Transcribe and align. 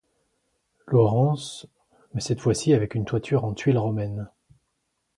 Laurens, 0.87 1.67
mais, 2.15 2.21
cette 2.21 2.39
fois, 2.39 2.55
ci 2.55 2.73
avec 2.73 2.95
une 2.95 3.05
toiture 3.05 3.45
en 3.45 3.53
tuiles 3.53 3.77
romaines. 3.77 4.31